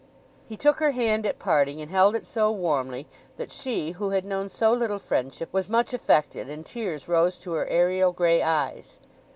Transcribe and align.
He 0.49 0.57
took 0.57 0.79
her 0.79 0.93
hand 0.93 1.27
at 1.27 1.37
parting, 1.37 1.79
and 1.79 1.91
held 1.91 2.15
it 2.15 2.25
so 2.25 2.51
warmly 2.51 3.05
that 3.37 3.51
she, 3.51 3.91
who 3.91 4.09
had 4.09 4.25
known 4.25 4.49
so 4.49 4.73
little 4.73 4.97
friendship, 4.97 5.49
was 5.51 5.69
much 5.69 5.93
affected, 5.93 6.49
and 6.49 6.65
tears 6.65 7.07
rose 7.07 7.37
to 7.37 7.51
her 7.51 7.67
aerial 7.67 8.11
grey 8.11 8.41
eyes. 8.41 8.97